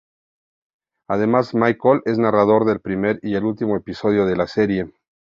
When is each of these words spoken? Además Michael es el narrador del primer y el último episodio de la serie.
Además 1.07 1.53
Michael 1.53 2.01
es 2.05 2.13
el 2.15 2.23
narrador 2.23 2.65
del 2.65 2.79
primer 2.79 3.19
y 3.21 3.35
el 3.35 3.43
último 3.43 3.75
episodio 3.77 4.25
de 4.25 4.35
la 4.35 4.47
serie. 4.47 4.91